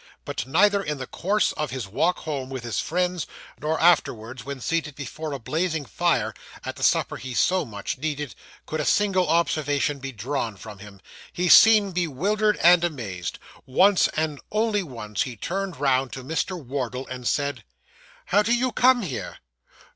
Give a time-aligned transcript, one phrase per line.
[0.25, 3.27] But neither in the course of his walk home with his friends,
[3.61, 6.33] nor afterwards when seated before a blazing fire
[6.65, 8.33] at the supper he so much needed,
[8.65, 11.01] could a single observation be drawn from him.
[11.31, 13.37] He seemed bewildered and amazed.
[13.67, 16.57] Once, and only once, he turned round to Mr.
[16.59, 17.63] Wardle, and said
[18.25, 19.37] 'How did you come here?